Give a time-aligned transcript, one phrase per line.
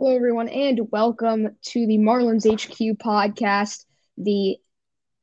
[0.00, 3.84] Hello, everyone, and welcome to the Marlins HQ podcast,
[4.16, 4.56] the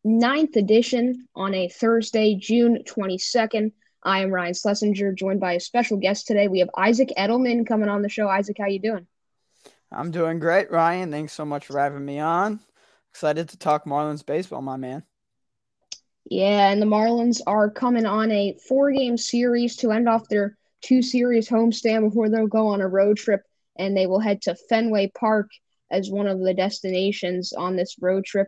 [0.04, 3.72] ninth edition on a Thursday, June 22nd.
[4.04, 6.50] I am Ryan Schlesinger, joined by a special guest today.
[6.50, 8.28] We have Isaac Edelman coming on the show.
[8.28, 9.08] Isaac, how you doing?
[9.94, 11.10] I'm doing great, Ryan.
[11.10, 12.60] Thanks so much for having me on.
[13.12, 15.04] Excited to talk Marlins baseball, my man.
[16.30, 21.48] Yeah, and the Marlins are coming on a four-game series to end off their two-series
[21.48, 23.42] homestand before they'll go on a road trip
[23.78, 25.50] and they will head to Fenway Park
[25.92, 28.48] as one of the destinations on this road trip.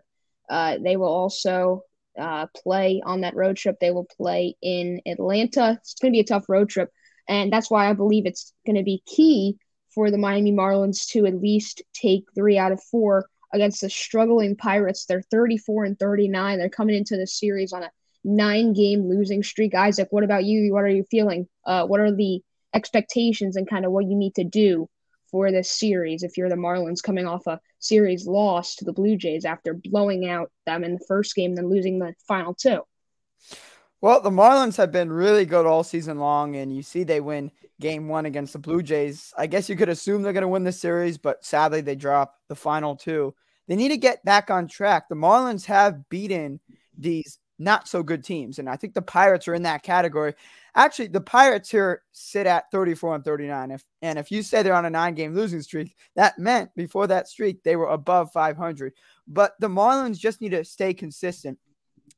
[0.49, 1.83] Uh, they will also
[2.17, 3.77] uh, play on that road trip.
[3.79, 5.77] They will play in Atlanta.
[5.81, 6.89] It's going to be a tough road trip,
[7.27, 9.57] and that's why I believe it's going to be key
[9.93, 14.55] for the Miami Marlins to at least take three out of four against the struggling
[14.55, 15.05] Pirates.
[15.05, 16.57] They're 34 and 39.
[16.57, 17.91] They're coming into the series on a
[18.23, 19.73] nine game losing streak.
[19.73, 20.73] Isaac, what about you?
[20.73, 21.47] What are you feeling?
[21.65, 22.41] Uh, what are the
[22.73, 24.87] expectations and kind of what you need to do
[25.29, 29.15] for this series if you're the Marlins coming off a series loss to the Blue
[29.15, 32.81] Jays after blowing out them in the first game, then losing the final two?
[33.99, 37.51] Well, the Marlins have been really good all season long, and you see they win
[37.79, 39.33] game one against the Blue Jays.
[39.37, 42.35] I guess you could assume they're going to win the series, but sadly they drop
[42.47, 43.33] the final two.
[43.67, 45.09] They need to get back on track.
[45.09, 46.59] The Marlins have beaten
[46.97, 50.35] these not so good teams, and I think the Pirates are in that category.
[50.77, 53.71] Actually, the Pirates here sit at 34 and 39.
[53.71, 57.27] If and if you say they're on a nine-game losing streak, that meant before that
[57.27, 58.93] streak they were above 500.
[59.27, 61.57] But the Marlins just need to stay consistent.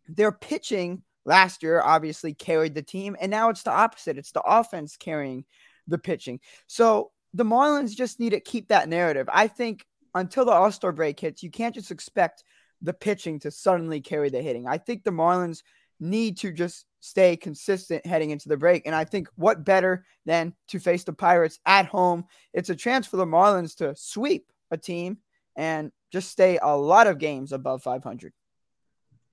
[0.09, 4.17] Their pitching last year obviously carried the team, and now it's the opposite.
[4.17, 5.45] It's the offense carrying
[5.87, 6.41] the pitching.
[6.67, 9.30] So the Marlins just need to keep that narrative.
[9.31, 12.43] I think until the All Star break hits, you can't just expect
[12.81, 14.67] the pitching to suddenly carry the hitting.
[14.67, 15.64] I think the Marlins
[15.99, 18.86] need to just stay consistent heading into the break.
[18.86, 22.26] And I think what better than to face the Pirates at home?
[22.54, 25.17] It's a chance for the Marlins to sweep a team
[25.55, 28.33] and just stay a lot of games above 500.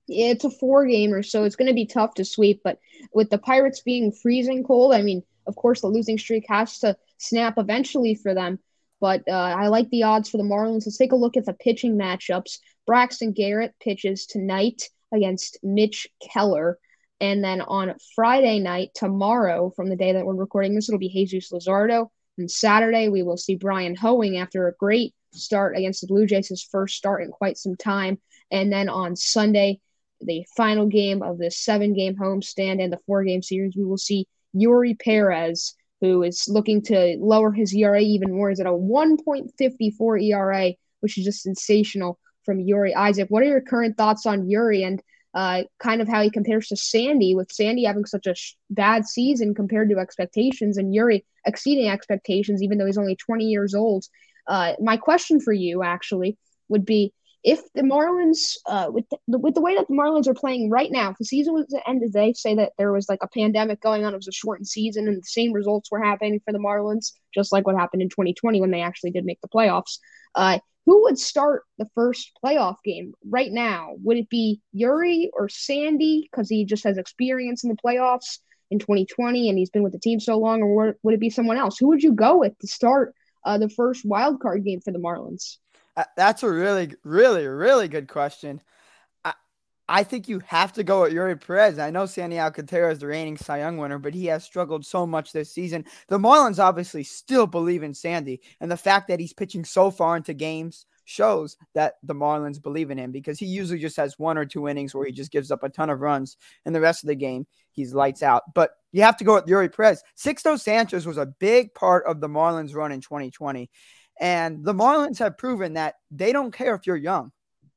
[0.07, 2.61] Yeah, it's a four gamer, so it's going to be tough to sweep.
[2.63, 2.79] But
[3.13, 6.95] with the Pirates being freezing cold, I mean, of course, the losing streak has to
[7.17, 8.59] snap eventually for them.
[8.99, 10.85] But uh, I like the odds for the Marlins.
[10.85, 12.59] Let's take a look at the pitching matchups.
[12.85, 16.79] Braxton Garrett pitches tonight against Mitch Keller.
[17.19, 21.09] And then on Friday night, tomorrow, from the day that we're recording this, it'll be
[21.25, 22.09] Jesus Luzardo.
[22.37, 26.49] And Saturday, we will see Bryan Hoeing after a great start against the Blue Jays,
[26.49, 28.19] his first start in quite some time.
[28.51, 29.81] And then on Sunday,
[30.21, 33.97] the final game of the seven game homestand and the four game series, we will
[33.97, 38.49] see Eury Perez, who is looking to lower his ERA even more.
[38.49, 43.27] He's at a 1.54 ERA, which is just sensational from Eury Isaac.
[43.29, 45.03] What are your current thoughts on Eury and
[45.33, 49.05] uh, kind of how he compares to Sandy, with Sandy having such a sh- bad
[49.05, 54.05] season compared to expectations, and Eury exceeding expectations, even though he's only 20 years old.
[54.47, 56.37] Uh, my question for you actually
[56.69, 57.13] would be
[57.43, 60.91] if the Marlins, uh, with the, with the way that the Marlins are playing right
[60.91, 63.79] now, if the season was to end today, say that there was like a pandemic
[63.79, 66.59] going on, it was a shortened season, and the same results were happening for the
[66.59, 69.99] Marlins, just like what happened in 2020 when they actually did make the playoffs.
[70.35, 73.95] Uh, who would start the first playoff game right now?
[74.03, 78.39] Would it be Eury or Sandy because he just has experience in the playoffs
[78.71, 81.57] in 2020 and he's been with the team so long, or would it be someone
[81.57, 81.77] else?
[81.77, 84.99] Who would you go with to start uh, the first wild card game for the
[84.99, 85.57] Marlins?
[85.97, 88.61] Uh, that's a really, really, really good question.
[89.89, 91.79] I think you have to go with Eury Perez.
[91.79, 95.07] I know Sandy Alcantara is the reigning Cy Young winner, but he has struggled so
[95.07, 95.85] much this season.
[96.09, 100.17] The Marlins obviously still believe in Sandy, and the fact that he's pitching so far
[100.17, 104.37] into games shows that the Marlins believe in him because he usually just has one
[104.37, 107.03] or two innings where he just gives up a ton of runs, and the rest
[107.03, 108.43] of the game he's lights out.
[108.53, 110.03] But you have to go with Eury Perez.
[110.17, 113.69] Sixto Sanchez was a big part of the Marlins run in 2020,
[114.19, 117.31] and the Marlins have proven that they don't care if you're young,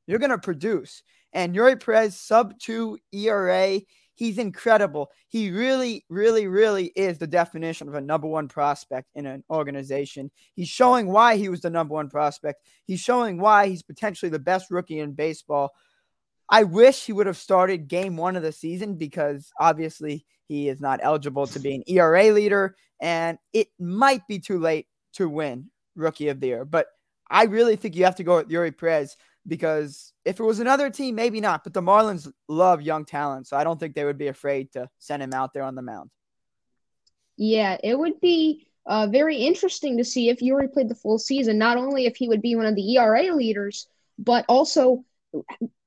[0.08, 1.04] you're going to produce.
[1.32, 3.80] And Eury Perez, sub two ERA,
[4.14, 5.10] he's incredible.
[5.28, 10.30] He really, really, really is the definition of a number one prospect in an organization.
[10.54, 12.62] He's showing why he was the number one prospect.
[12.84, 15.70] He's showing why he's potentially the best rookie in baseball.
[16.50, 20.80] I wish he would have started game one of the season because obviously he is
[20.80, 25.70] not eligible to be an ERA leader, and it might be too late to win
[25.94, 26.64] Rookie of the Year.
[26.64, 26.88] But
[27.30, 30.90] I really think you have to go with Eury Perez because if it was another
[30.90, 31.64] team, maybe not.
[31.64, 34.88] But the Marlins love young talent, so I don't think they would be afraid to
[34.98, 36.10] send him out there on the mound.
[37.36, 41.58] Yeah, it would be uh, very interesting to see if Eury played the full season.
[41.58, 43.88] Not only if he would be one of the ERA leaders,
[44.18, 45.04] but also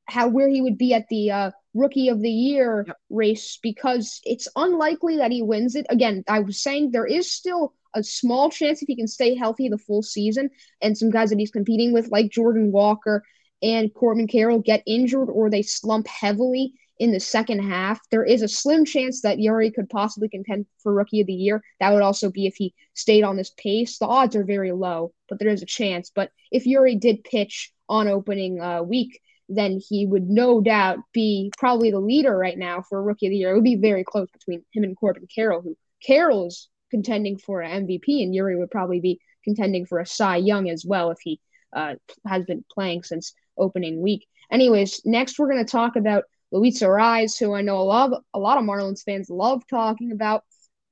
[0.05, 2.97] how where he would be at the uh, rookie of the year yep.
[3.09, 5.85] race because it's unlikely that he wins it.
[5.89, 9.69] Again, I was saying there is still a small chance if he can stay healthy
[9.69, 10.50] the full season,
[10.81, 13.23] and some guys that he's competing with, like Jordan Walker
[13.63, 18.42] and Corbin Carroll, get injured or they slump heavily in the second half, there is
[18.42, 21.63] a slim chance that Eury could possibly contend for Rookie of the Year.
[21.80, 23.98] That would also be if he stayed on this pace.
[23.98, 26.12] The odds are very low, but there is a chance.
[26.13, 29.19] But if Eury did pitch on opening uh, week,
[29.50, 33.38] then he would no doubt be probably the leader right now for Rookie of the
[33.38, 33.51] Year.
[33.51, 35.75] It would be very close between him and Corbin Carroll, who
[36.06, 40.38] Carroll is contending for an MVP, and Eury would probably be contending for a Cy
[40.38, 41.39] Young as well if he
[41.75, 41.95] uh,
[42.25, 44.27] has been playing since opening week.
[44.51, 48.23] Anyways, next we're going to talk about Luis Arraez, who I know a lot, of,
[48.33, 50.44] a lot of Marlins fans love talking about.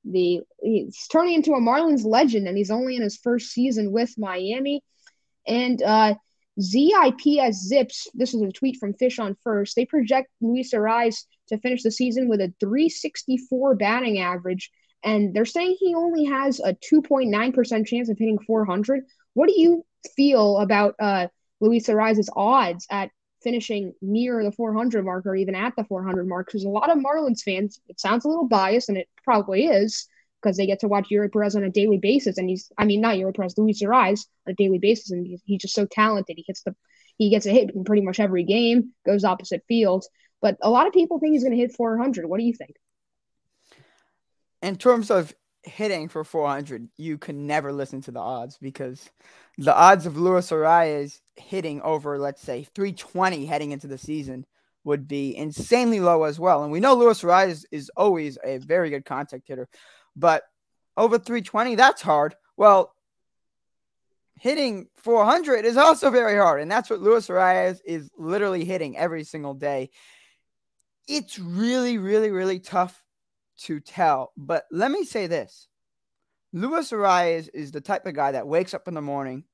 [0.03, 4.11] The he's turning into a Marlins legend, and he's only in his first season with
[4.17, 4.83] Miami.
[5.45, 6.15] And uh,
[6.59, 9.75] ZIPS Zips, this is a tweet from Fish on First.
[9.75, 14.71] They project Luis Arraez to finish the season with a 364 batting average,
[15.03, 19.03] and they're saying he only has a 2.9% chance of hitting 400.
[19.33, 19.85] What do you
[20.15, 21.27] feel about uh,
[21.61, 23.11] Luis Arraez's odds at
[23.41, 26.97] finishing near the 400 mark or even at the 400 mark because a lot of
[26.97, 30.07] Marlins fans, it sounds a little biased and it probably is
[30.41, 32.37] because they get to watch Eury Perez on a daily basis.
[32.37, 35.11] And he's, I mean, not Eury Perez, Luis Arraez on a daily basis.
[35.11, 36.35] And he's, he's just so talented.
[36.37, 36.75] He hits the,
[37.17, 40.09] he gets a hit in pretty much every game, goes opposite fields.
[40.41, 42.25] But a lot of people think he's going to hit 400.
[42.25, 42.75] What do you think?
[44.63, 49.09] In terms of hitting for 400, you can never listen to the odds because
[49.57, 54.45] the odds of Luis Arraez hitting over, let's say, 320 heading into the season
[54.83, 56.63] would be insanely low as well.
[56.63, 59.67] And we know Luis Arraez is always a very good contact hitter,
[60.15, 60.43] but
[60.97, 62.35] over 320, that's hard.
[62.57, 62.93] Well,
[64.39, 66.61] hitting 400 is also very hard.
[66.61, 69.91] And that's what Luis Arraez is literally hitting every single day.
[71.07, 73.03] It's really, really, really tough
[73.63, 74.31] to tell.
[74.37, 75.67] But let me say this
[76.53, 79.45] Luis Arraez is the type of guy that wakes up in the morning,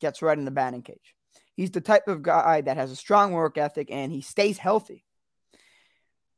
[0.00, 1.14] gets right in the batting cage.
[1.54, 5.04] He's the type of guy that has a strong work ethic and he stays healthy.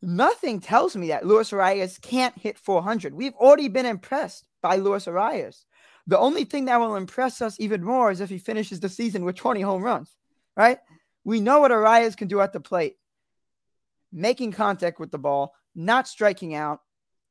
[0.03, 3.15] Nothing tells me that Luis Arraez can't hit 400.
[3.15, 5.65] We've already been impressed by Luis Arraez.
[6.07, 9.25] The only thing that will impress us even more is if he finishes the season
[9.25, 10.15] with 20 home runs,
[10.57, 10.79] right?
[11.25, 12.97] We know what Arraez can do at the plate,
[14.13, 16.81] making contact with the ball, not striking out,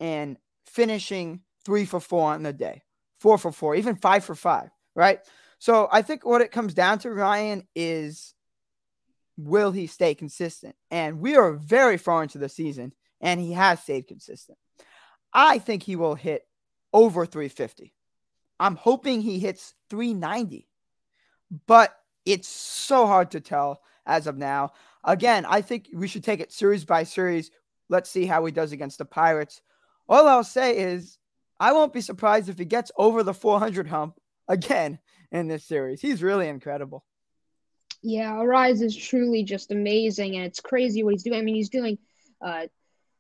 [0.03, 0.35] and
[0.65, 2.81] finishing three for four on the day,
[3.21, 5.21] four for four, even five for five, right?
[5.59, 8.33] So I think what it comes down to, Ryan, is
[9.38, 10.75] will he stay consistent?
[10.91, 14.57] And we are very far into the season, and he has stayed consistent.
[15.33, 16.45] I think he will hit
[16.91, 17.94] over 350.
[18.59, 20.67] I'm hoping he hits 390,
[21.65, 21.95] but
[22.25, 24.73] it's so hard to tell as of now.
[25.05, 27.51] Again, I think we should take it series by series.
[27.88, 29.61] Let's see how he does against the Pirates.
[30.13, 31.18] All I'll say is
[31.60, 35.00] I won't be surprised if he gets over the 400 hump again
[35.31, 36.01] in this series.
[36.01, 37.04] He's really incredible.
[38.04, 41.39] Yeah, Arraez is truly just amazing, and it's crazy what he's doing.
[41.39, 41.98] I mean, he's doing,
[42.45, 42.68] uh,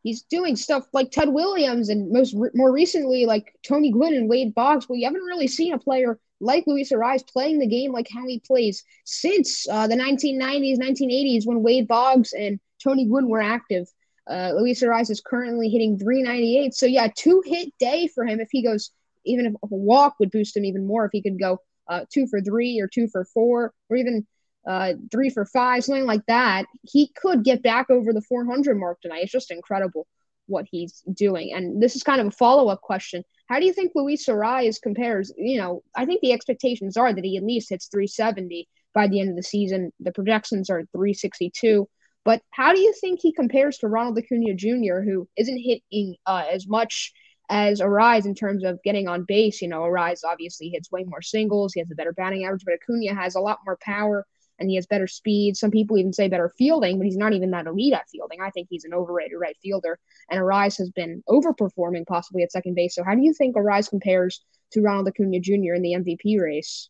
[0.03, 4.53] he's doing stuff like Ted Williams, and most more recently like Tony Gwynn and Wade
[4.53, 4.87] Boggs.
[4.87, 8.27] Well, you haven't really seen a player like Luis Arraez playing the game like how
[8.27, 13.87] he plays since uh, the 1990s, 1980s when Wade Boggs and Tony Gwynn were active.
[14.29, 16.73] Uh, Luis Arraez is currently hitting 398.
[16.73, 18.39] So yeah, two hit day for him.
[18.39, 18.91] If he goes,
[19.25, 21.05] even if a walk would boost him even more.
[21.05, 24.25] If he could go uh, two for three or two for four or even
[24.65, 29.01] uh, three for five, something like that, he could get back over the 400 mark
[29.01, 29.23] tonight.
[29.23, 30.07] It's just incredible
[30.47, 31.53] what he's doing.
[31.53, 33.23] And this is kind of a follow up question.
[33.47, 35.31] How do you think Luis Arraez compares?
[35.37, 39.19] You know, I think the expectations are that he at least hits 370 by the
[39.19, 39.91] end of the season.
[39.99, 41.87] The projections are 362.
[42.25, 46.45] But how do you think he compares to Ronald Acuna Jr., who isn't hitting uh,
[46.51, 47.11] as much
[47.49, 49.61] as Arraez in terms of getting on base?
[49.61, 51.73] You know, Arraez obviously hits way more singles.
[51.73, 54.25] He has a better batting average, but Acuna has a lot more power
[54.59, 55.57] and he has better speed.
[55.57, 58.39] Some people even say better fielding, but he's not even that elite at fielding.
[58.41, 59.99] I think he's an overrated right fielder.
[60.29, 62.95] And Arraez has been overperforming possibly at second base.
[62.95, 65.73] So how do you think Arraez compares to Ronald Acuna Jr.
[65.73, 66.89] in the MVP race?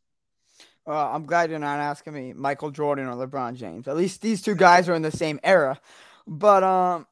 [0.86, 3.88] Uh, I'm glad you're not asking me Michael Jordan or LeBron James.
[3.88, 5.80] At least these two guys are in the same era.
[6.28, 7.08] But um,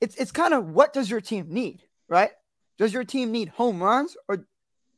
[0.00, 2.30] it's it's kind of what does your team need, right?
[2.78, 4.46] Does your team need home runs or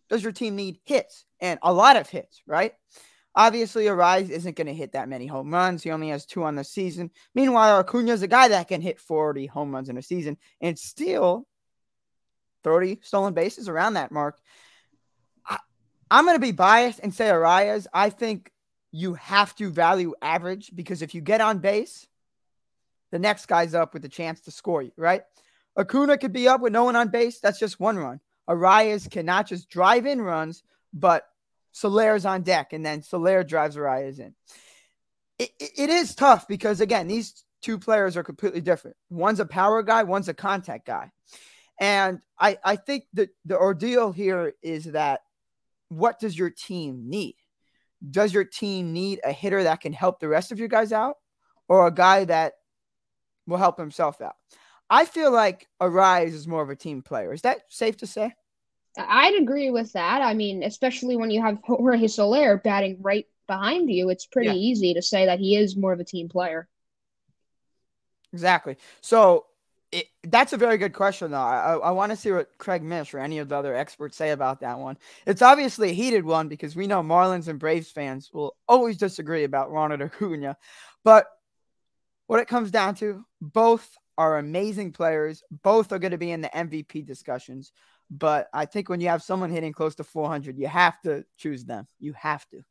[0.08, 2.74] does your team need hits and a lot of hits, right?
[3.36, 5.82] Obviously, Arraez isn't going to hit that many home runs.
[5.82, 7.10] He only has two on the season.
[7.34, 10.78] Meanwhile, Acuna is a guy that can hit 40 home runs in a season and
[10.78, 11.46] steal
[12.62, 14.38] 30 stolen bases around that mark.
[16.10, 17.86] I'm going to be biased and say Arraez.
[17.92, 18.50] I think
[18.92, 22.06] you have to value average because if you get on base,
[23.10, 25.22] the next guy's up with a chance to score you, right?
[25.76, 27.40] Acuna could be up with no one on base.
[27.40, 28.20] That's just one run.
[28.48, 31.26] Arraez cannot just drive in runs, but
[31.72, 34.34] Soler's on deck, and then Soler drives Arraez in.
[35.38, 38.96] It, it, it is tough because again, these two players are completely different.
[39.10, 41.10] One's a power guy, one's a contact guy.
[41.80, 45.22] And I, I think that the ordeal here is that
[45.98, 47.36] what does your team need?
[48.10, 51.16] Does your team need a hitter that can help the rest of you guys out
[51.68, 52.54] or a guy that
[53.46, 54.34] will help himself out?
[54.90, 57.32] I feel like Arraez is more of a team player.
[57.32, 58.34] Is that safe to say?
[58.96, 60.22] I'd agree with that.
[60.22, 64.54] I mean, especially when you have Jorge Soler batting right behind you, it's pretty yeah.
[64.54, 66.68] easy to say that he is more of a team player.
[68.32, 68.76] Exactly.
[69.00, 69.46] So
[69.94, 71.38] it, that's a very good question, though.
[71.38, 74.30] I, I want to see what Craig Mish or any of the other experts say
[74.30, 74.98] about that one.
[75.24, 79.44] It's obviously a heated one because we know Marlins and Braves fans will always disagree
[79.44, 80.56] about Ronald Acuna.
[81.04, 81.26] But
[82.26, 85.44] what it comes down to, both are amazing players.
[85.62, 87.70] Both are going to be in the MVP discussions.
[88.10, 91.64] But I think when you have someone hitting close to 400, you have to choose
[91.64, 91.86] them.
[92.00, 92.64] You have to.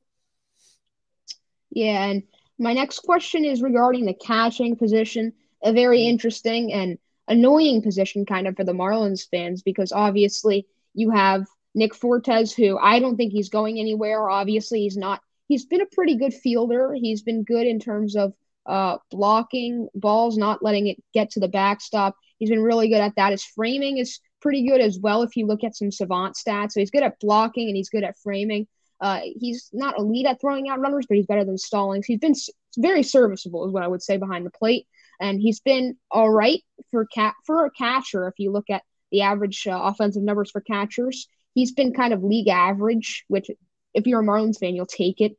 [1.71, 2.03] Yeah.
[2.03, 2.23] And
[2.59, 5.31] my next question is regarding the catching position.
[5.63, 6.09] A very mm-hmm.
[6.09, 11.95] interesting and annoying position, kind of, for the Marlins fans, because obviously you have Nick
[11.95, 14.29] Fortes, who I don't think he's going anywhere.
[14.29, 15.21] Obviously, he's not.
[15.47, 16.93] He's been a pretty good fielder.
[16.93, 18.33] He's been good in terms of
[18.65, 22.15] uh, blocking balls, not letting it get to the backstop.
[22.39, 23.31] He's been really good at that.
[23.31, 26.71] His framing is pretty good as well if you look at some savant stats.
[26.71, 28.67] So he's good at blocking and he's good at framing.
[29.01, 32.05] Uh, he's not elite at throwing out runners, but he's better than Stallings.
[32.05, 32.35] He's been
[32.77, 34.87] very serviceable, is what I would say behind the plate,
[35.19, 38.27] and he's been all right for cat for a catcher.
[38.27, 42.23] If you look at the average uh, offensive numbers for catchers, he's been kind of
[42.23, 43.25] league average.
[43.27, 43.47] Which,
[43.93, 45.35] if you're a Marlins fan, you'll take it.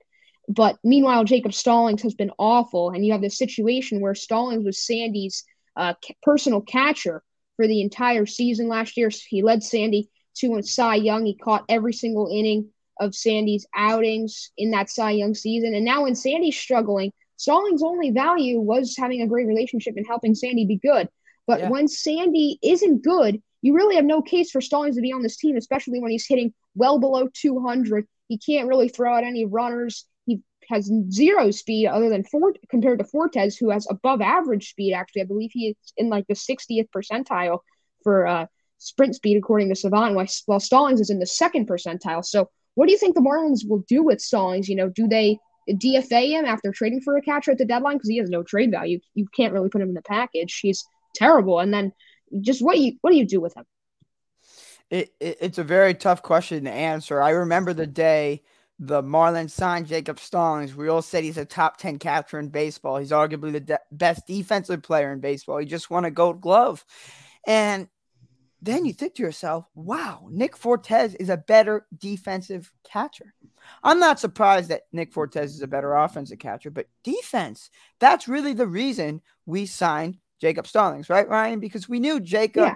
[0.49, 4.85] But meanwhile, Jacob Stallings has been awful, and you have this situation where Stallings was
[4.85, 5.45] Sandy's
[5.76, 7.23] uh, personal catcher
[7.57, 9.11] for the entire season last year.
[9.28, 11.25] He led Sandy to a Cy Young.
[11.25, 12.69] He caught every single inning
[13.00, 15.75] of Sandy's outings in that Cy Young season.
[15.75, 17.12] And now when Sandy's struggling,
[17.45, 21.11] Stallings' only value was having a great relationship and helping Sandy be good.
[21.47, 21.69] But yeah.
[21.69, 25.37] when Sandy isn't good, you really have no case for Stallings to be on this
[25.37, 28.07] team, especially when he's hitting well below 200.
[28.29, 33.01] He can't really throw out any runners He has zero speed other than Fort compared
[33.01, 34.95] to Fortes, who has above average speed.
[34.95, 37.59] Actually, I believe he is in like the 60th percentile
[38.03, 38.47] for uh,
[38.79, 42.25] sprint speed according to Savant, while, while Stallings is in the second percentile.
[42.25, 44.67] So, what do you think the Marlins will do with Stallings?
[44.67, 48.09] You know, do they DFA him after trading for a catcher at the deadline because
[48.09, 49.00] he has no trade value?
[49.14, 50.59] You can't really put him in the package.
[50.61, 51.61] He's terrible.
[51.61, 51.92] And then,
[52.40, 53.64] just what you what do you do with him?
[54.90, 57.23] It, it, it's a very tough question to answer.
[57.23, 58.42] I remember the day
[58.78, 60.75] the Marlins signed Jacob Stallings.
[60.75, 62.99] We all said he's a top 10 catcher in baseball.
[62.99, 65.59] He's arguably the de- best defensive player in baseball.
[65.59, 66.85] He just won a gold glove.
[67.47, 67.88] And
[68.64, 73.35] then you think to yourself, wow, Nick Fortes is a better defensive catcher.
[73.83, 78.54] I'm not surprised that Nick Fortes is a better offensive catcher, but defense, that's really
[78.54, 81.61] the reason we signed Jacob Stallings, right, Ryan?
[81.61, 82.75] Because we knew Jacob yeah.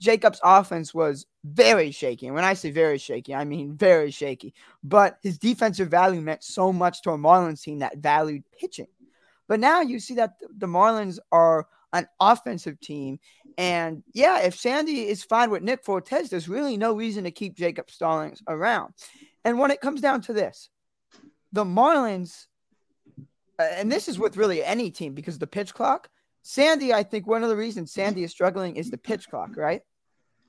[0.00, 2.26] Jacob's offense was very shaky.
[2.26, 4.54] And when I say very shaky, I mean very shaky.
[4.82, 8.86] But his defensive value meant so much to a Marlins team that valued pitching.
[9.48, 13.18] But now you see that the Marlins are an offensive team.
[13.56, 17.56] And yeah, if Sandy is fine with Nick Fortes, there's really no reason to keep
[17.56, 18.94] Jacob Stallings around.
[19.44, 20.68] And when it comes down to this,
[21.52, 22.46] the Marlins,
[23.58, 26.08] and this is with really any team because the pitch clock,
[26.42, 29.82] Sandy, I think one of the reasons Sandy is struggling is the pitch clock, right?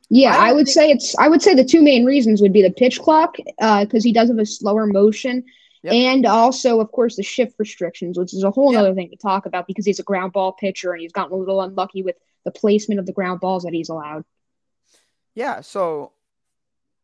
[0.10, 1.15] Yeah, I, I would think- say it's.
[1.17, 4.12] I would say the two main reasons would be the pitch clock, because uh, he
[4.12, 5.43] does have a slower motion,
[5.81, 5.93] yep.
[5.93, 8.81] and also, of course, the shift restrictions, which is a whole yep.
[8.81, 11.38] other thing to talk about because he's a ground ball pitcher and he's gotten a
[11.38, 14.24] little unlucky with the placement of the ground balls that he's allowed.
[15.36, 16.13] Yeah, so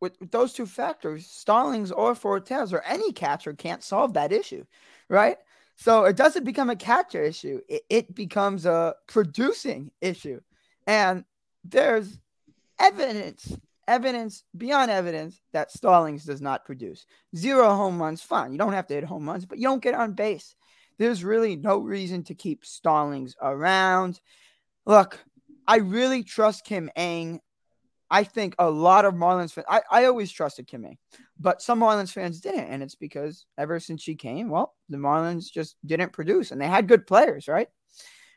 [0.00, 4.64] with, with those two factors, Stallings or Fortes or any catcher can't solve that issue,
[5.08, 5.38] right?
[5.76, 10.40] So it doesn't become a catcher issue; it, it becomes a producing issue,
[10.86, 11.24] and
[11.64, 12.18] there's
[12.78, 13.56] evidence,
[13.88, 17.06] evidence beyond evidence that Stallings does not produce.
[17.34, 18.52] Zero home runs, fine.
[18.52, 20.54] You don't have to hit home runs, but you don't get on base.
[20.98, 24.20] There's really no reason to keep Stallings around.
[24.86, 25.18] Look,
[25.66, 27.40] I really trust Kim Ng.
[28.08, 30.96] I think a lot of Marlins fans, I, I always trusted Kim Ng,
[31.38, 32.66] but some Marlins fans didn't.
[32.66, 36.68] And it's because ever since she came, well, the Marlins just didn't produce and they
[36.68, 37.68] had good players, right?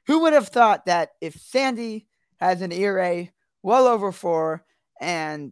[0.08, 2.08] Who would have thought that if Sandy
[2.40, 3.28] has an ERA
[3.62, 4.66] well over four,
[5.00, 5.52] and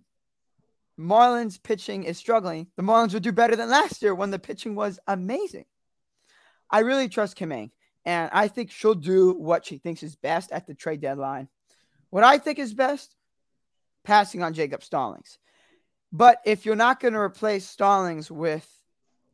[0.99, 4.75] Marlins pitching is struggling, the Marlins would do better than last year when the pitching
[4.75, 5.65] was amazing.
[6.69, 7.71] I really trust Kim Ng,
[8.05, 11.47] and I think she'll do what she thinks is best at the trade deadline.
[12.09, 13.15] What I think is best,
[14.03, 15.37] passing on Jacob Stallings.
[16.11, 18.67] But if you're not going to replace Stallings with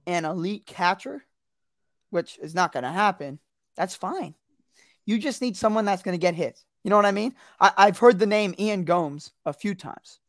[0.06, 1.24] an elite catcher,
[2.10, 3.40] which is not going to happen,
[3.76, 4.36] that's fine.
[5.06, 6.66] You just need someone that's going to get hits.
[6.84, 7.34] You know what I mean?
[7.60, 10.20] I, have heard the name Yan Gomes a few times.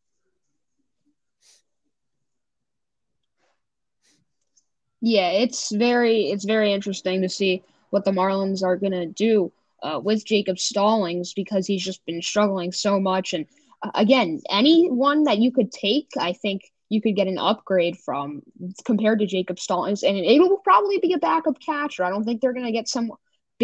[5.00, 10.00] Yeah, it's very it's very interesting to see what the Marlins are to do uh,
[10.02, 13.34] with Jacob Stallings because he's just been struggling so much.
[13.34, 13.44] And
[13.82, 18.42] uh, again, anyone that you could take, I think you could get an upgrade from
[18.84, 22.04] compared to Jacob Stallings, and it will probably be a backup catcher.
[22.04, 23.12] I don't think they're to get some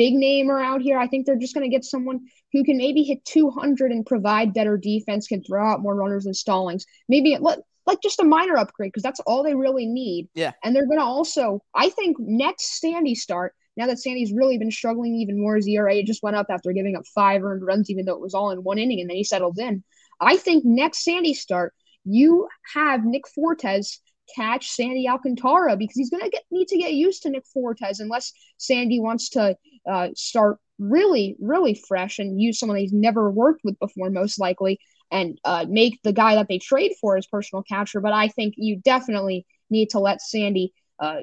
[0.01, 0.99] big name around here.
[0.99, 2.21] I think they're just going to get someone
[2.55, 6.35] who can maybe hit 200 and provide better defense, can throw out more runners and
[6.35, 6.87] Stallings.
[7.07, 10.31] Maybe like just a minor upgrade because that's all they really need.
[10.35, 10.53] Yeah.
[10.65, 13.53] And they're going to also, I think, next Sandy start.
[13.77, 16.97] Now that Sandy's really been struggling even more, his ERA just went up after giving
[16.97, 19.25] up five earned runs, even though it was all in one inning, and then he
[19.25, 19.85] settled in.
[20.19, 21.75] I think next Sandy start,
[22.07, 24.01] you have Nick Fortes
[24.35, 28.01] catch Sandy Alcantara because he's going to get need to get used to Nick Fortes
[28.01, 29.57] unless Sandy wants to
[29.89, 34.81] uh, start really, really fresh and use someone he's never worked with before, most likely,
[35.11, 38.01] and uh, make the guy that they trade for his personal catcher.
[38.01, 41.21] But I think you definitely need to let Sandy uh,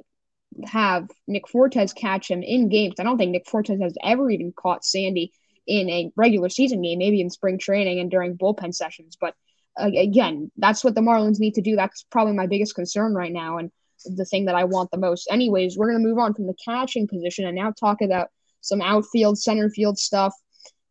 [0.66, 2.96] have Nick Fortes catch him in games.
[3.00, 5.32] I don't think Nick Fortes has ever even caught Sandy
[5.66, 9.18] in a regular season game, maybe in spring training and during bullpen sessions.
[9.20, 9.36] But
[9.78, 11.76] again, that's what the Marlins need to do.
[11.76, 13.72] That's probably my biggest concern right now, and
[14.06, 15.28] the thing that I want the most.
[15.30, 18.30] Anyways, we're gonna move on from the catching position and now talk about
[18.68, 20.34] some outfield, center field stuff.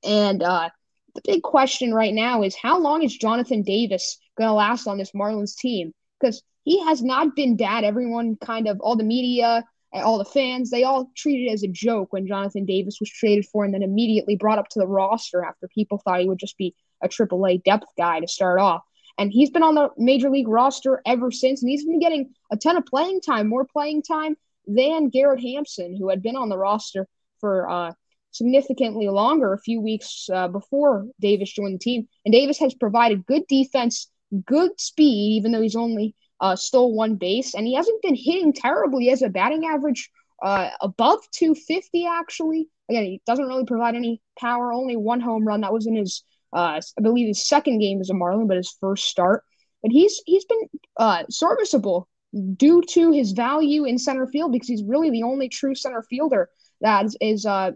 [0.04, 0.70] And uh,
[1.14, 5.12] the big question right now is how long is Jonathan Davis gonna last on this
[5.12, 5.92] Marlins team?
[6.20, 7.84] Because he has not been bad.
[7.84, 11.68] Everyone kind of all the media all the fans, they all treated it as a
[11.68, 15.44] joke when Jonathan Davis was traded for and then immediately brought up to the roster
[15.44, 18.82] after people thought he would just be a AAA depth guy to start off.
[19.18, 22.56] And he's been on the major league roster ever since, and he's been getting a
[22.56, 26.58] ton of playing time, more playing time than Garrett Hampson, who had been on the
[26.58, 27.08] roster
[27.46, 27.92] for uh,
[28.32, 32.08] significantly longer, a few weeks uh, before Davis joined the team.
[32.24, 34.10] And Davis has provided good defense,
[34.44, 38.52] good speed, even though he's only uh, stole one base, and he hasn't been hitting
[38.52, 39.04] terribly.
[39.04, 40.10] He has a batting average
[40.42, 42.68] uh, above 250, actually.
[42.90, 45.60] Again, he doesn't really provide any power, only one home run.
[45.60, 48.74] That was in his, uh, I believe, his second game as a Marlin, but his
[48.80, 49.44] first start.
[49.82, 52.08] But he's he's been uh, serviceable
[52.56, 56.50] due to his value in center field because he's really the only true center fielder
[56.80, 57.72] that is uh,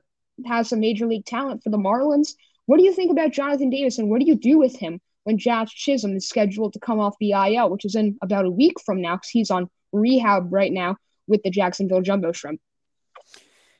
[0.46, 2.34] has some major league talent for the Marlins.
[2.66, 5.38] What do you think about Jonathan Davis, and what do you do with him when
[5.38, 8.80] Jazz Chisholm is scheduled to come off the IL, which is in about a week
[8.84, 12.60] from now because he's on rehab right now with the Jacksonville Jumbo Shrimp.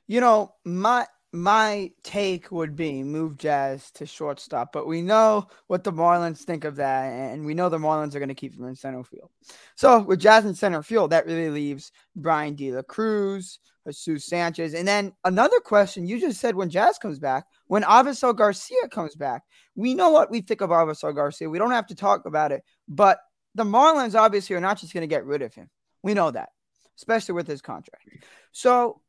[0.06, 5.84] You know, my my take would be move Jazz to shortstop, but we know what
[5.84, 8.64] the Marlins think of that, and we know the Marlins are going to keep him
[8.64, 9.30] in center field.
[9.76, 14.74] So with Jazz in center field, that really leaves Bryan De La Cruz, Jesus Sanchez,
[14.74, 19.14] and then another question you just said when Jazz comes back, when Avisail Garcia comes
[19.14, 19.42] back,
[19.76, 21.48] we know what we think of Avisail Garcia.
[21.48, 23.20] We don't have to talk about it, but
[23.54, 25.70] the Marlins obviously are not just going to get rid of him.
[26.02, 26.48] We know that,
[26.96, 28.04] especially with his contract.
[28.50, 29.00] So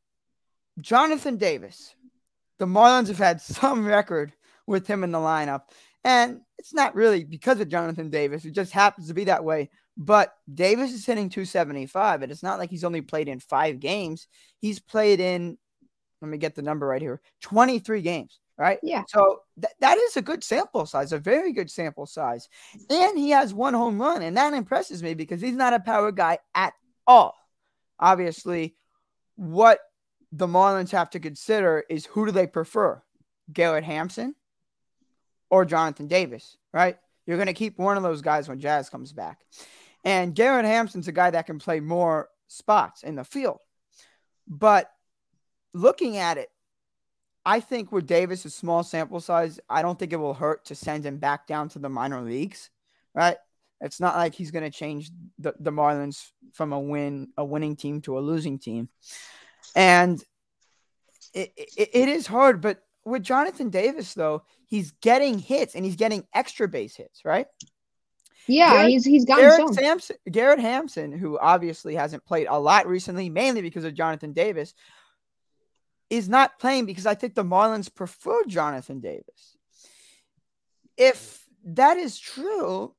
[0.80, 1.94] Jonathan Davis
[2.62, 4.32] the Marlins have had some record
[4.68, 5.62] with him in the lineup.
[6.04, 8.44] And it's not really because of Jonathan Davis.
[8.44, 9.68] It just happens to be that way.
[9.96, 14.28] But Davis is hitting 275, and it's not like he's only played in five games.
[14.60, 15.58] He's played in,
[16.20, 18.78] let me get the number right here 23 games, right?
[18.80, 19.02] Yeah.
[19.08, 22.48] So th- that is a good sample size, a very good sample size.
[22.88, 26.12] And he has one home run, and that impresses me because he's not a power
[26.12, 26.74] guy at
[27.08, 27.34] all.
[27.98, 28.76] Obviously,
[29.34, 29.80] what
[30.32, 33.02] the Marlins have to consider is who do they prefer,
[33.52, 34.34] Garrett Hampson
[35.50, 36.98] or Jonathan Davis, right?
[37.26, 39.44] You're going to keep one of those guys when Jazz comes back.
[40.04, 43.60] And Garrett Hampson's a guy that can play more spots in the field.
[44.48, 44.90] But
[45.74, 46.48] looking at it,
[47.44, 51.04] I think with Davis, small sample size, I don't think it will hurt to send
[51.04, 52.70] him back down to the minor leagues,
[53.14, 53.36] right?
[53.80, 57.76] It's not like he's going to change the, the Marlins from a win, a winning
[57.76, 58.88] team to a losing team.
[59.74, 60.22] And
[61.34, 65.96] it, it, it is hard, but with Jonathan Davis, though, he's getting hits and he's
[65.96, 67.46] getting extra base hits, right?
[68.48, 69.74] Yeah, Garrett, he's he's gotten Garrett some.
[69.74, 74.74] Sampson, Garrett Hampson, who obviously hasn't played a lot recently, mainly because of Jonathan Davis,
[76.10, 79.56] is not playing because I think the Marlins prefer Jonathan Davis.
[80.96, 82.94] If that is true,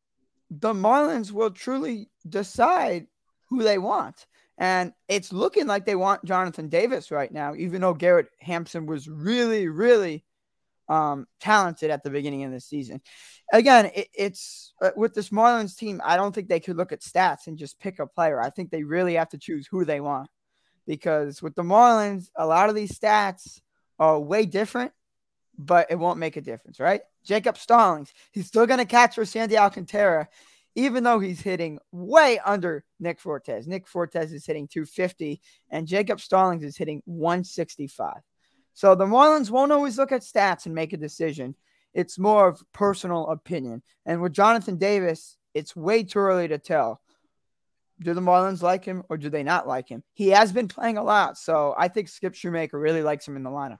[0.49, 3.07] the Marlins will truly decide
[3.49, 4.25] who they want.
[4.57, 9.07] And it's looking like they want Jonathan Davis right now, even though Garrett Hampson was
[9.07, 10.23] really, really
[10.89, 13.01] um, talented at the beginning of the season.
[13.51, 16.01] Again, it, it's uh, with this Marlins team.
[16.03, 18.39] I don't think they could look at stats and just pick a player.
[18.39, 20.29] I think they really have to choose who they want
[20.85, 23.61] because with the Marlins, a lot of these stats
[23.99, 24.91] are way different,
[25.57, 27.01] but it won't make a difference, right?
[27.23, 30.27] Jacob Stallings, he's still going to catch for Sandy Alcantara,
[30.75, 33.67] even though he's hitting way under Nick Fortes.
[33.67, 38.17] Nick Fortes is hitting 250, and Jacob Stallings is hitting 165.
[38.73, 41.55] So the Marlins won't always look at stats and make a decision.
[41.93, 43.83] It's more of personal opinion.
[44.05, 47.01] And with Jonathan Davis, it's way too early to tell.
[48.01, 50.03] Do the Marlins like him or do they not like him?
[50.13, 53.43] He has been playing a lot, so I think Skip Schumaker really likes him in
[53.43, 53.77] the lineup.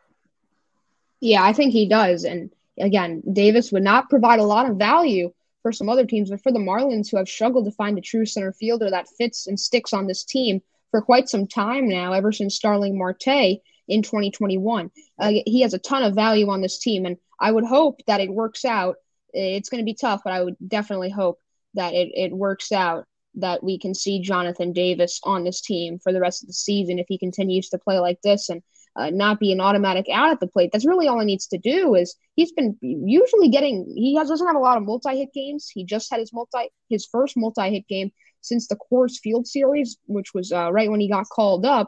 [1.20, 2.24] Yeah, I think he does.
[2.24, 6.44] And again, Davis would not provide a lot of value for some other teams, but
[6.44, 9.60] for the Marlins, who have struggled to find a true center fielder that fits and
[9.60, 14.92] sticks on this team for quite some time now, ever since Starling Marte in 2021.
[15.18, 18.22] Uh, he has a ton of value on this team, and I would hope that
[18.22, 18.98] it works out.
[19.34, 21.40] It's going to be tough, but I would definitely hope
[21.74, 26.14] that it, it works out that we can see Jonathan Davis on this team for
[26.14, 28.62] the rest of the season if he continues to play like this and
[28.96, 30.70] uh, not be an automatic out at the plate.
[30.72, 31.96] That's really all he needs to do.
[31.96, 35.70] Is he's been usually getting he has, doesn't have a lot of multi hit games.
[35.74, 39.98] He just had his multi his first multi hit game since the Coors Field Series,
[40.06, 41.88] which was uh, right when he got called up.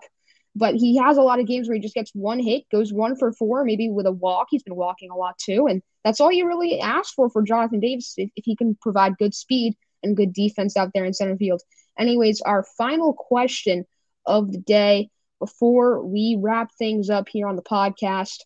[0.57, 3.17] But he has a lot of games where he just gets one hit, goes one
[3.17, 4.47] for four, maybe with a walk.
[4.49, 7.81] He's been walking a lot too, and that's all you really ask for for Jonathan
[7.81, 11.35] Davis if, if he can provide good speed and good defense out there in center
[11.35, 11.61] field.
[11.99, 13.85] Anyways, our final question
[14.25, 18.39] of the day before we wrap things up here on the podcast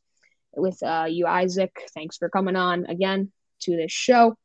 [0.56, 1.72] with uh, you, Isaac.
[1.94, 4.36] Thanks for coming on again to this show.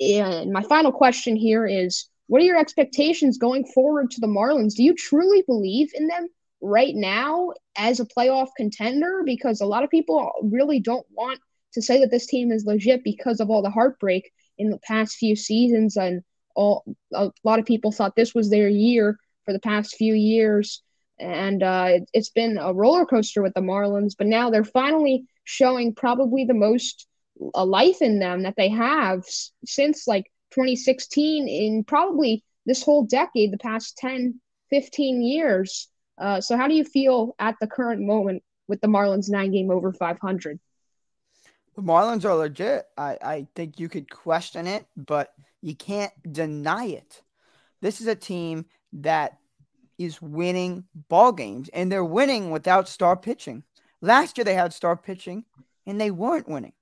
[0.00, 4.74] And my final question here is what are your expectations going forward to the Marlins?
[4.74, 6.28] Do you truly believe in them
[6.60, 9.22] right now as a playoff contender?
[9.24, 11.40] Because a lot of people really don't want
[11.72, 15.16] to say that this team is legit because of all the heartbreak in the past
[15.16, 15.96] few seasons.
[15.96, 16.22] And
[16.54, 20.82] all a lot of people thought this was their year for the past few years.
[21.20, 25.26] And uh, it, it's been a roller coaster with the Marlins, but now they're finally
[25.44, 27.06] showing probably the most
[27.54, 29.24] a life in them that they have
[29.64, 35.88] since like 2016 in probably this whole decade, the past 10, 15 years.
[36.18, 39.70] Uh, so, how do you feel at the current moment with the Marlins nine game
[39.70, 40.60] over 500?
[41.76, 42.86] The Marlins are legit.
[42.98, 47.22] I, I think you could question it, but you can't deny it.
[47.80, 49.38] This is a team that
[50.00, 53.62] is winning ball games, and they're winning without star pitching.
[54.00, 55.44] Last year they had star pitching,
[55.86, 56.72] and they weren't winning.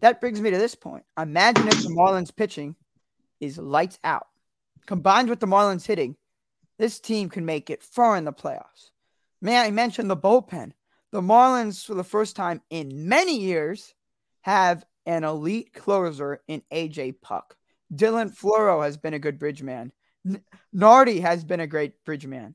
[0.00, 1.04] That brings me to this point.
[1.16, 2.74] Imagine if the Marlins pitching
[3.40, 4.26] is lights out,
[4.86, 6.16] combined with the Marlins hitting,
[6.78, 8.90] this team can make it far in the playoffs.
[9.40, 10.72] May I mention the bullpen?
[11.12, 13.94] The Marlins, for the first time in many years,
[14.42, 17.56] have an elite closer in AJ Puk.
[17.94, 19.92] Dylan Floro has been a good bridge man.
[20.72, 22.54] Nardi has been a great bridge man.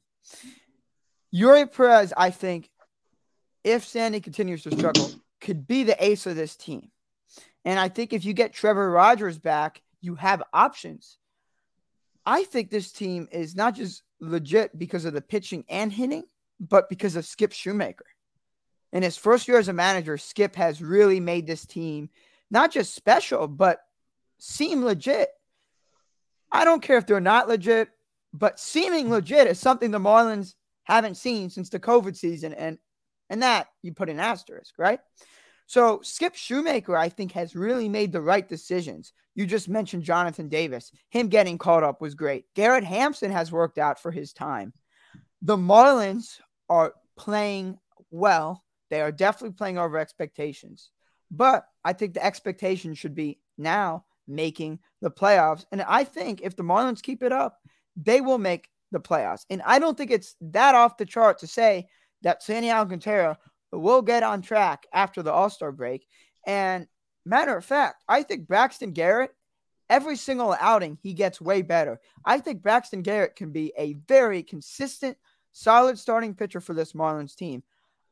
[1.34, 2.70] Eury Perez, I think,
[3.64, 6.90] if Sandy continues to struggle, could be the ace of this team.
[7.64, 11.18] And I think if you get Trevor Rogers back, you have options.
[12.26, 16.24] I think this team is not just legit because of the pitching and hitting,
[16.60, 18.02] but because of Skip Schumaker.
[18.94, 22.10] In his first year as a manager, Skip has really made this team
[22.50, 23.80] not just special, but
[24.38, 25.30] seem legit.
[26.52, 27.90] I don't care if they're not legit,
[28.34, 32.54] but seeming legit is something the Marlins haven't seen since the COVID season.
[32.54, 32.78] And
[33.30, 35.00] and that you put an asterisk, right?
[35.66, 39.14] So Skip Schumaker, I think, has really made the right decisions.
[39.36, 40.92] You just mentioned Jonathan Davis.
[41.10, 42.44] Him getting caught up was great.
[42.56, 44.74] Garrett Hampson has worked out for his time.
[45.42, 47.78] The Marlins are playing
[48.10, 48.66] well.
[48.90, 50.90] They are definitely playing over expectations.
[51.32, 55.66] But I think the expectation should be now making the playoffs.
[55.72, 57.58] And I think if the Marlins keep it up,
[57.96, 59.46] they will make the playoffs.
[59.50, 61.88] And I don't think it's that off the chart to say
[62.24, 63.38] that Sandy Alcantara
[63.72, 66.06] will get on track after the All Star break.
[66.46, 66.88] And
[67.26, 69.32] matter of fact, I think Braxton Garrett,
[69.90, 72.00] every single outing, he gets way better.
[72.26, 75.18] I think Braxton Garrett can be a very consistent,
[75.52, 77.64] solid starting pitcher for this Marlins team.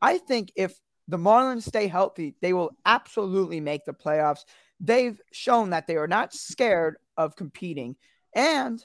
[0.01, 4.45] I think if the Marlins stay healthy, they will absolutely make the playoffs
[4.79, 7.95] they've shown that they are not scared of competing.
[8.35, 8.83] And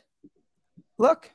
[0.99, 1.31] look,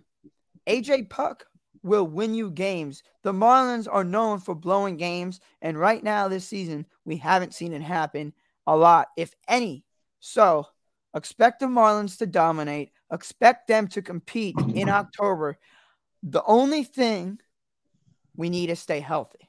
[0.67, 1.45] AJ Puk
[1.83, 3.03] will win you games.
[3.23, 7.73] The Marlins are known for blowing games, and right now this season, we haven't seen
[7.73, 8.33] it happen
[8.67, 9.83] a lot, if any.
[10.19, 10.67] So
[11.15, 15.57] expect the Marlins to dominate, expect them to compete in October.
[16.23, 17.39] The only thing
[18.35, 19.48] we need is stay healthy.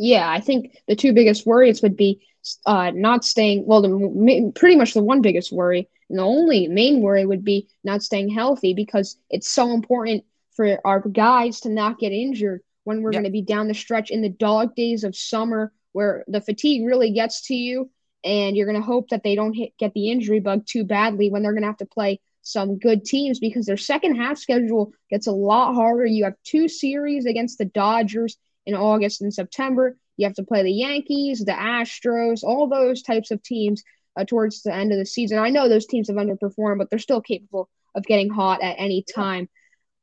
[0.00, 2.20] Yeah, I think the two biggest worries would be
[2.64, 3.66] uh, not staying.
[3.66, 7.66] Well, the pretty much the one biggest worry, and the only main worry would be
[7.82, 13.02] not staying healthy because it's so important for our guys to not get injured when
[13.02, 13.22] we're yep.
[13.22, 16.86] going to be down the stretch in the dog days of summer where the fatigue
[16.86, 17.90] really gets to you
[18.24, 21.28] and you're going to hope that they don't hit, get the injury bug too badly
[21.28, 24.92] when they're going to have to play some good teams because their second half schedule
[25.10, 26.06] gets a lot harder.
[26.06, 28.36] You have two series against the Dodgers
[28.68, 29.96] in August and September.
[30.18, 33.82] You have to play the Yankees, the Astros, all those types of teams
[34.18, 35.38] uh, towards the end of the season.
[35.38, 39.04] I know those teams have underperformed, but they're still capable of getting hot at any
[39.14, 39.48] time.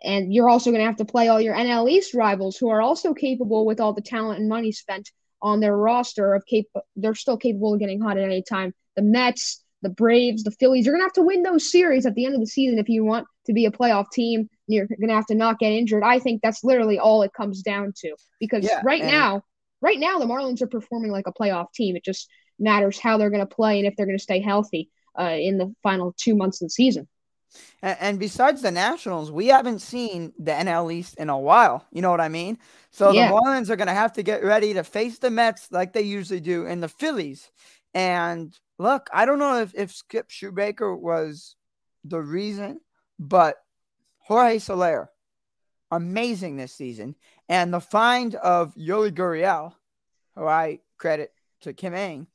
[0.03, 2.81] And you're also going to have to play all your NL East rivals who are
[2.81, 5.11] also capable with all the talent and money spent
[5.43, 8.73] on their roster of cap- they're still capable of getting hot at any time.
[8.95, 12.15] The Mets, the Braves, the Phillies, you're going to have to win those series at
[12.15, 14.49] the end of the season if you want to be a playoff team.
[14.67, 16.03] You're going to have to not get injured.
[16.03, 19.43] I think that's literally all it comes down to because yeah, right and- now,
[19.81, 21.95] right now the Marlins are performing like a playoff team.
[21.95, 24.89] It just matters how they're going to play and if they're going to stay healthy
[25.19, 27.07] uh, in the final two months of the season.
[27.81, 31.85] And, besides the Nationals, we haven't seen the NL East in a while.
[31.91, 32.57] You know what I mean?
[32.91, 33.27] So yeah.
[33.27, 36.01] the Marlins are going to have to get ready to face the Mets like they
[36.01, 37.51] usually do, and the Phillies.
[37.93, 41.55] And look, I don't know if, if Skip Schumaker was
[42.03, 42.81] the reason,
[43.19, 43.55] but
[44.25, 45.11] Jorge Soler,
[45.91, 47.15] amazing this season.
[47.47, 49.73] And the find of Yuli Gurriel,
[50.35, 52.25] who I credit to Kim Ng,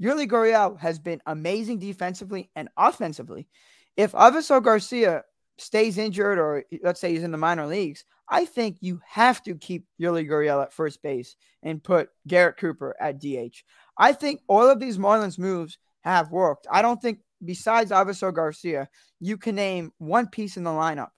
[0.00, 3.48] Yuli Gurriel has been amazing defensively and offensively.
[3.96, 5.24] If Avisail Garcia
[5.58, 9.56] stays injured or let's say he's in the minor leagues, I think you have to
[9.56, 13.64] keep Yuli Gurriel at first base and put Garrett Cooper at DH.
[13.98, 16.68] I think all of these Marlins moves have worked.
[16.70, 21.08] I don't think besides Avisail Garcia, you can name one piece in the lineup.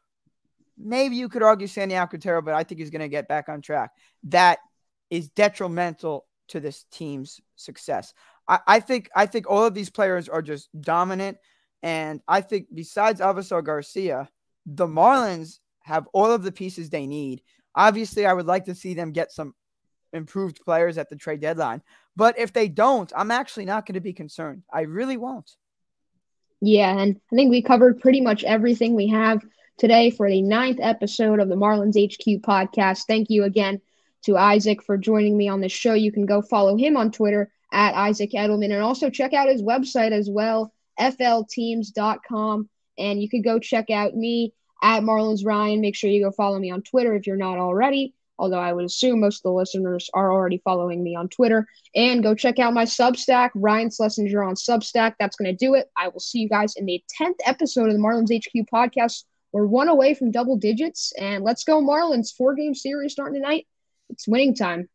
[0.79, 3.63] Maybe you could argue Sandy Alcantara, but I think he's going to get back on
[3.63, 3.93] track.
[4.25, 4.59] That
[5.11, 8.13] is detrimental to this team's success.
[8.49, 11.39] I, I think I think all of these players are just dominant.
[11.83, 14.29] And I think besides Avisail Garcia,
[14.67, 17.43] the Marlins have all of the pieces they need.
[17.75, 19.55] Obviously, I would like to see them get some
[20.13, 21.83] improved players at the trade deadline.
[22.17, 24.63] But if they don't, I'm actually not going to be concerned.
[24.73, 25.51] I really won't.
[26.61, 29.45] Yeah, and I think we covered pretty much everything we have
[29.79, 33.05] today for the ninth episode of the Marlins HQ podcast.
[33.07, 33.81] Thank you again
[34.25, 35.95] to Isaac for joining me on this show.
[35.95, 39.63] You can go follow him on Twitter at Isaac Edelman and also check out his
[39.63, 42.69] website as well, flteams.com.
[42.99, 45.81] And you could go check out me at Marlins Ryan.
[45.81, 48.15] Make sure you go follow me on Twitter if you're not already.
[48.39, 51.67] Although I would assume most of the listeners are already following me on Twitter.
[51.95, 55.15] And go check out my Substack, Ryan Schlesinger on Substack.
[55.19, 55.91] That's going to do it.
[55.97, 59.25] I will see you guys in the 10th episode of the Marlins HQ podcast.
[59.57, 61.15] We're one away from double digits.
[61.19, 62.31] And let's go, Marlins.
[62.37, 63.67] Four game series starting tonight.
[64.11, 64.91] It's winning time.